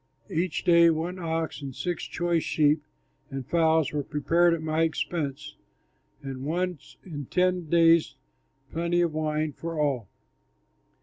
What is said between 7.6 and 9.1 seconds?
days plenty